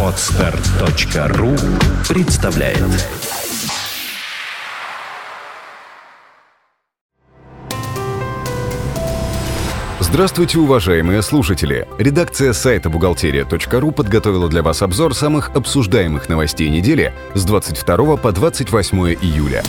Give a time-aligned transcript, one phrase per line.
[0.00, 1.56] Отстар.ру
[2.08, 2.78] представляет
[9.98, 11.88] Здравствуйте, уважаемые слушатели!
[11.98, 18.98] Редакция сайта бухгалтерия.ру подготовила для вас обзор самых обсуждаемых новостей недели с 22 по 28
[19.20, 19.64] июля.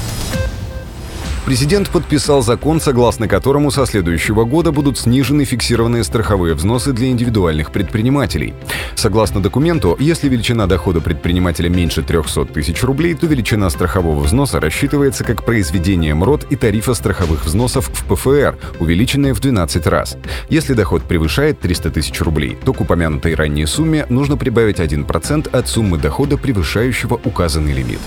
[1.45, 7.71] Президент подписал закон, согласно которому со следующего года будут снижены фиксированные страховые взносы для индивидуальных
[7.71, 8.55] предпринимателей.
[8.95, 15.23] Согласно документу, если величина дохода предпринимателя меньше 300 тысяч рублей, то величина страхового взноса рассчитывается
[15.23, 20.17] как произведение МРОД и тарифа страховых взносов в ПФР, увеличенные в 12 раз.
[20.49, 25.67] Если доход превышает 300 тысяч рублей, то к упомянутой ранее сумме нужно прибавить 1% от
[25.67, 27.99] суммы дохода, превышающего указанный лимит.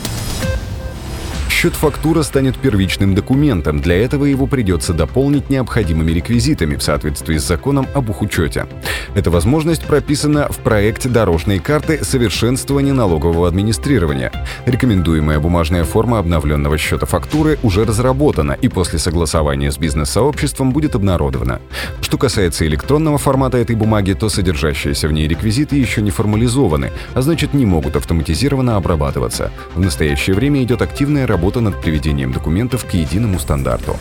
[1.58, 3.80] Счет-фактура станет первичным документом.
[3.80, 8.68] Для этого его придется дополнить необходимыми реквизитами в соответствии с законом об учете.
[9.16, 14.30] Эта возможность прописана в проекте дорожной карты совершенствования налогового администрирования.
[14.66, 21.60] Рекомендуемая бумажная форма обновленного счета фактуры уже разработана и после согласования с бизнес-сообществом будет обнародована.
[22.02, 27.20] Что касается электронного формата этой бумаги, то содержащиеся в ней реквизиты еще не формализованы, а
[27.20, 29.50] значит не могут автоматизированно обрабатываться.
[29.74, 33.96] В настоящее время идет активная работа работа над приведением документов к единому стандарту.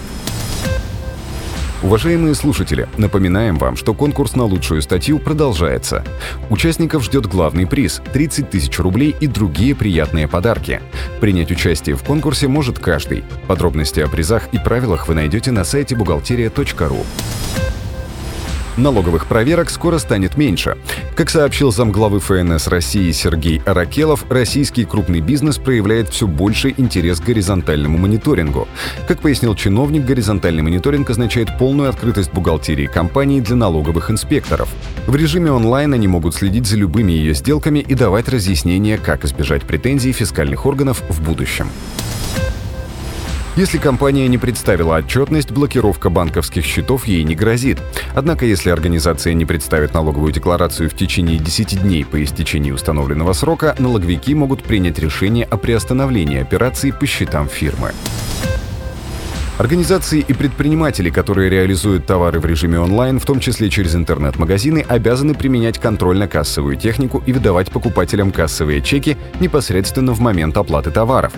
[1.81, 6.03] Уважаемые слушатели, напоминаем вам, что конкурс на лучшую статью продолжается.
[6.49, 10.81] Участников ждет главный приз– 30 тысяч рублей и другие приятные подарки.
[11.21, 13.23] Принять участие в конкурсе может каждый.
[13.47, 17.05] Подробности о призах и правилах вы найдете на сайте бухгалтерия.ру.
[18.75, 20.77] Налоговых проверок скоро станет меньше.
[21.17, 27.23] Как сообщил замглавы ФНС России Сергей Аракелов, российский крупный бизнес проявляет все больший интерес к
[27.23, 28.67] горизонтальному мониторингу.
[29.07, 34.69] Как пояснил чиновник, горизонтальный мониторинг означает полную открытость бухгалтерии компании для налоговых инспекторов.
[35.07, 39.63] В режиме онлайн они могут следить за любыми ее сделками и давать разъяснения, как избежать
[39.63, 41.67] претензий фискальных органов в будущем.
[43.57, 47.79] Если компания не представила отчетность, блокировка банковских счетов ей не грозит.
[48.13, 53.75] Однако, если организация не представит налоговую декларацию в течение 10 дней по истечении установленного срока,
[53.79, 57.93] налоговики могут принять решение о приостановлении операций по счетам фирмы.
[59.57, 65.33] Организации и предприниматели, которые реализуют товары в режиме онлайн, в том числе через интернет-магазины, обязаны
[65.33, 71.33] применять контрольно-кассовую технику и выдавать покупателям кассовые чеки непосредственно в момент оплаты товаров.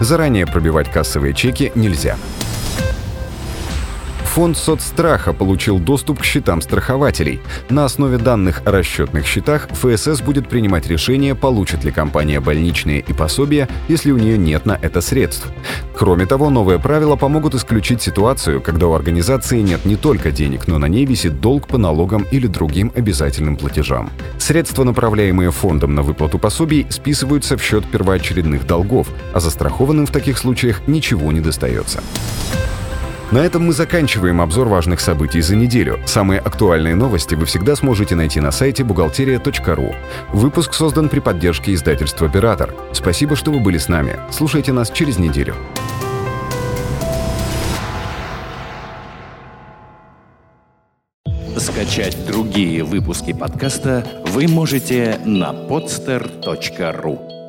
[0.00, 2.16] Заранее пробивать кассовые чеки нельзя.
[4.34, 7.40] Фонд соцстраха получил доступ к счетам страхователей.
[7.68, 13.12] На основе данных о расчетных счетах ФСС будет принимать решение, получит ли компания больничные и
[13.12, 15.48] пособия, если у нее нет на это средств.
[15.96, 20.78] Кроме того, новые правила помогут исключить ситуацию, когда у организации нет не только денег, но
[20.78, 24.10] на ней висит долг по налогам или другим обязательным платежам.
[24.38, 30.38] Средства, направляемые фондом на выплату пособий, списываются в счет первоочередных долгов, а застрахованным в таких
[30.38, 32.00] случаях ничего не достается.
[33.30, 36.00] На этом мы заканчиваем обзор важных событий за неделю.
[36.04, 39.94] Самые актуальные новости вы всегда сможете найти на сайте бухгалтерия.ру.
[40.32, 42.74] Выпуск создан при поддержке издательства «Оператор».
[42.92, 44.18] Спасибо, что вы были с нами.
[44.32, 45.54] Слушайте нас через неделю.
[51.56, 57.39] Скачать другие выпуски подкаста вы можете на podster.ru